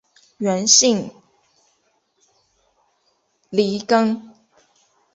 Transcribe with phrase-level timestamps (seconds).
[0.39, 1.11] 原姓
[3.51, 4.33] 粟根。